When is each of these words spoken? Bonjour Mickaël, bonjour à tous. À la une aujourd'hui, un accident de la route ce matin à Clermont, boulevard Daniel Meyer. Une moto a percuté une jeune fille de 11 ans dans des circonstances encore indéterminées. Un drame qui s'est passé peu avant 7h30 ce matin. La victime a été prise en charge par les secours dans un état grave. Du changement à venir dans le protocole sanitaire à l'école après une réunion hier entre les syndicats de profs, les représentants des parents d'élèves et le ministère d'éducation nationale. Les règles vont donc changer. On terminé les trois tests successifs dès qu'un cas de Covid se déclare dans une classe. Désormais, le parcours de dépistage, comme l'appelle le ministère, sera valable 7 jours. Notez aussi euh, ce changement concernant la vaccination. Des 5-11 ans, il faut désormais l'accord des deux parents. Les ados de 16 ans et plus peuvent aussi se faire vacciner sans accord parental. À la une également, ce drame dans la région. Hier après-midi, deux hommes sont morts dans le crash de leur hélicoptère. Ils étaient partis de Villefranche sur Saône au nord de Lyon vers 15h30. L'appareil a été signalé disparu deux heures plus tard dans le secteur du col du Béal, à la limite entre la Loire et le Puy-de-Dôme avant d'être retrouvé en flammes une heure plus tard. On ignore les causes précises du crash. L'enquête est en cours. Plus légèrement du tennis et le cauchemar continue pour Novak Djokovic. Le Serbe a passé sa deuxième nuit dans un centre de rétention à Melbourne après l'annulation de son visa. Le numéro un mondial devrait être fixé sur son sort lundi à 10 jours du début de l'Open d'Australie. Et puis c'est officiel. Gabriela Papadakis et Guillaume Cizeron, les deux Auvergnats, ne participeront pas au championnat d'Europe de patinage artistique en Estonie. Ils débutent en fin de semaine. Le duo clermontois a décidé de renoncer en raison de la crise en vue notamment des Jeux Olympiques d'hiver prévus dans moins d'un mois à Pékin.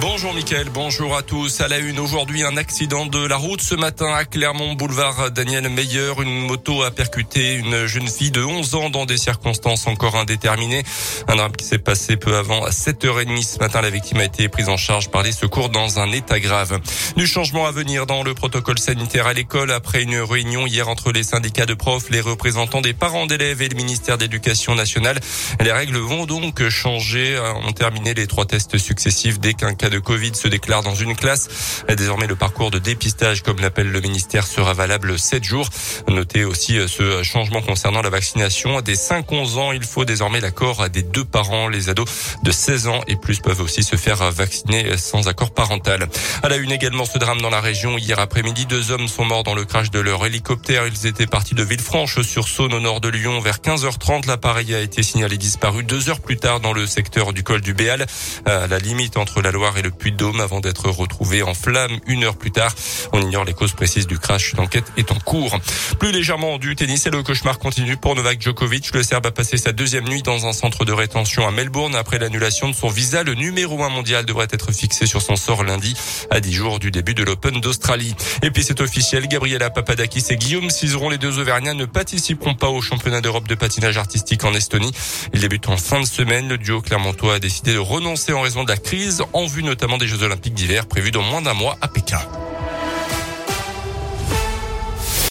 Bonjour 0.00 0.34
Mickaël, 0.34 0.68
bonjour 0.72 1.16
à 1.16 1.22
tous. 1.22 1.60
À 1.62 1.68
la 1.68 1.78
une 1.78 1.98
aujourd'hui, 1.98 2.42
un 2.42 2.58
accident 2.58 3.06
de 3.06 3.26
la 3.26 3.36
route 3.36 3.62
ce 3.62 3.74
matin 3.74 4.12
à 4.12 4.24
Clermont, 4.26 4.74
boulevard 4.74 5.30
Daniel 5.30 5.68
Meyer. 5.70 6.12
Une 6.20 6.46
moto 6.46 6.82
a 6.82 6.90
percuté 6.90 7.54
une 7.54 7.86
jeune 7.86 8.06
fille 8.06 8.30
de 8.30 8.42
11 8.42 8.74
ans 8.74 8.90
dans 8.90 9.06
des 9.06 9.16
circonstances 9.16 9.86
encore 9.86 10.16
indéterminées. 10.16 10.82
Un 11.28 11.36
drame 11.36 11.52
qui 11.52 11.64
s'est 11.64 11.78
passé 11.78 12.16
peu 12.16 12.36
avant 12.36 12.66
7h30 12.68 13.42
ce 13.42 13.58
matin. 13.58 13.80
La 13.80 13.88
victime 13.88 14.18
a 14.18 14.24
été 14.24 14.48
prise 14.48 14.68
en 14.68 14.76
charge 14.76 15.10
par 15.10 15.22
les 15.22 15.32
secours 15.32 15.70
dans 15.70 15.98
un 15.98 16.12
état 16.12 16.40
grave. 16.40 16.78
Du 17.16 17.26
changement 17.26 17.66
à 17.66 17.70
venir 17.70 18.06
dans 18.06 18.22
le 18.22 18.34
protocole 18.34 18.78
sanitaire 18.78 19.26
à 19.26 19.32
l'école 19.32 19.72
après 19.72 20.02
une 20.02 20.20
réunion 20.20 20.66
hier 20.66 20.88
entre 20.88 21.10
les 21.10 21.22
syndicats 21.22 21.66
de 21.66 21.74
profs, 21.74 22.10
les 22.10 22.20
représentants 22.20 22.82
des 22.82 22.92
parents 22.92 23.26
d'élèves 23.26 23.62
et 23.62 23.68
le 23.68 23.76
ministère 23.76 24.18
d'éducation 24.18 24.74
nationale. 24.74 25.18
Les 25.60 25.72
règles 25.72 25.96
vont 25.96 26.26
donc 26.26 26.68
changer. 26.68 27.40
On 27.64 27.72
terminé 27.72 28.12
les 28.12 28.26
trois 28.26 28.44
tests 28.44 28.76
successifs 28.76 29.40
dès 29.40 29.54
qu'un 29.54 29.74
cas 29.74 29.85
de 29.90 29.98
Covid 29.98 30.34
se 30.34 30.48
déclare 30.48 30.82
dans 30.82 30.94
une 30.94 31.16
classe. 31.16 31.84
Désormais, 31.96 32.26
le 32.26 32.36
parcours 32.36 32.70
de 32.70 32.78
dépistage, 32.78 33.42
comme 33.42 33.60
l'appelle 33.60 33.90
le 33.90 34.00
ministère, 34.00 34.46
sera 34.46 34.72
valable 34.72 35.18
7 35.18 35.44
jours. 35.44 35.68
Notez 36.08 36.44
aussi 36.44 36.78
euh, 36.78 36.88
ce 36.88 37.22
changement 37.22 37.62
concernant 37.62 38.02
la 38.02 38.10
vaccination. 38.10 38.80
Des 38.80 38.96
5-11 38.96 39.58
ans, 39.58 39.72
il 39.72 39.84
faut 39.84 40.04
désormais 40.04 40.40
l'accord 40.40 40.88
des 40.88 41.02
deux 41.02 41.24
parents. 41.24 41.68
Les 41.68 41.88
ados 41.88 42.08
de 42.42 42.50
16 42.50 42.88
ans 42.88 43.00
et 43.06 43.16
plus 43.16 43.40
peuvent 43.40 43.60
aussi 43.60 43.82
se 43.82 43.96
faire 43.96 44.30
vacciner 44.30 44.96
sans 44.96 45.28
accord 45.28 45.52
parental. 45.52 46.08
À 46.42 46.48
la 46.48 46.56
une 46.56 46.72
également, 46.72 47.04
ce 47.04 47.18
drame 47.18 47.40
dans 47.40 47.50
la 47.50 47.60
région. 47.60 47.98
Hier 47.98 48.18
après-midi, 48.18 48.66
deux 48.66 48.90
hommes 48.90 49.08
sont 49.08 49.24
morts 49.24 49.44
dans 49.44 49.54
le 49.54 49.64
crash 49.64 49.90
de 49.90 50.00
leur 50.00 50.24
hélicoptère. 50.26 50.86
Ils 50.86 51.06
étaient 51.06 51.26
partis 51.26 51.54
de 51.54 51.62
Villefranche 51.62 52.20
sur 52.22 52.48
Saône 52.48 52.74
au 52.74 52.80
nord 52.80 53.00
de 53.00 53.08
Lyon 53.08 53.40
vers 53.40 53.58
15h30. 53.58 54.26
L'appareil 54.26 54.74
a 54.74 54.80
été 54.80 55.02
signalé 55.02 55.36
disparu 55.38 55.84
deux 55.84 56.08
heures 56.08 56.20
plus 56.20 56.36
tard 56.36 56.60
dans 56.60 56.72
le 56.72 56.86
secteur 56.86 57.32
du 57.32 57.42
col 57.42 57.60
du 57.60 57.74
Béal, 57.74 58.06
à 58.44 58.66
la 58.66 58.78
limite 58.78 59.16
entre 59.16 59.42
la 59.42 59.50
Loire 59.50 59.75
et 59.78 59.82
le 59.82 59.90
Puy-de-Dôme 59.90 60.40
avant 60.40 60.60
d'être 60.60 60.88
retrouvé 60.88 61.42
en 61.42 61.54
flammes 61.54 61.98
une 62.06 62.24
heure 62.24 62.36
plus 62.36 62.50
tard. 62.50 62.74
On 63.12 63.20
ignore 63.20 63.44
les 63.44 63.54
causes 63.54 63.72
précises 63.72 64.06
du 64.06 64.18
crash. 64.18 64.54
L'enquête 64.56 64.92
est 64.96 65.10
en 65.12 65.18
cours. 65.18 65.58
Plus 65.98 66.12
légèrement 66.12 66.58
du 66.58 66.74
tennis 66.76 67.06
et 67.06 67.10
le 67.10 67.22
cauchemar 67.22 67.58
continue 67.58 67.96
pour 67.96 68.14
Novak 68.14 68.40
Djokovic. 68.40 68.92
Le 68.94 69.02
Serbe 69.02 69.26
a 69.26 69.30
passé 69.30 69.56
sa 69.56 69.72
deuxième 69.72 70.04
nuit 70.04 70.22
dans 70.22 70.46
un 70.46 70.52
centre 70.52 70.84
de 70.84 70.92
rétention 70.92 71.46
à 71.46 71.50
Melbourne 71.50 71.94
après 71.94 72.18
l'annulation 72.18 72.68
de 72.68 72.74
son 72.74 72.88
visa. 72.88 73.22
Le 73.22 73.34
numéro 73.34 73.82
un 73.82 73.88
mondial 73.88 74.24
devrait 74.24 74.48
être 74.50 74.72
fixé 74.72 75.06
sur 75.06 75.22
son 75.22 75.36
sort 75.36 75.64
lundi 75.64 75.94
à 76.30 76.40
10 76.40 76.52
jours 76.52 76.78
du 76.78 76.90
début 76.90 77.14
de 77.14 77.22
l'Open 77.22 77.60
d'Australie. 77.60 78.14
Et 78.42 78.50
puis 78.50 78.64
c'est 78.64 78.80
officiel. 78.80 79.28
Gabriela 79.28 79.70
Papadakis 79.70 80.24
et 80.30 80.36
Guillaume 80.36 80.70
Cizeron, 80.70 81.08
les 81.08 81.18
deux 81.18 81.38
Auvergnats, 81.38 81.74
ne 81.74 81.84
participeront 81.84 82.54
pas 82.54 82.68
au 82.68 82.80
championnat 82.80 83.20
d'Europe 83.20 83.48
de 83.48 83.54
patinage 83.54 83.98
artistique 83.98 84.44
en 84.44 84.54
Estonie. 84.54 84.92
Ils 85.32 85.40
débutent 85.40 85.68
en 85.68 85.76
fin 85.76 86.00
de 86.00 86.06
semaine. 86.06 86.48
Le 86.48 86.58
duo 86.58 86.80
clermontois 86.80 87.34
a 87.34 87.38
décidé 87.38 87.74
de 87.74 87.78
renoncer 87.78 88.32
en 88.32 88.42
raison 88.42 88.64
de 88.64 88.68
la 88.68 88.76
crise 88.76 89.22
en 89.32 89.46
vue 89.46 89.62
notamment 89.66 89.98
des 89.98 90.06
Jeux 90.06 90.22
Olympiques 90.22 90.54
d'hiver 90.54 90.86
prévus 90.86 91.10
dans 91.10 91.22
moins 91.22 91.42
d'un 91.42 91.54
mois 91.54 91.76
à 91.82 91.88
Pékin. 91.88 92.20